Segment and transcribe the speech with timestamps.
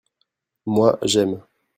[0.65, 1.45] moi, j'aime.